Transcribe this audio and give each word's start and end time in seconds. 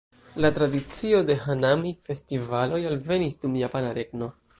Tradicio 0.53 1.19
de 1.27 1.35
"hanami"-festivaloj 1.43 2.79
alvenis 2.93 3.39
dum 3.45 3.59
japana 3.65 3.93
regno. 3.99 4.31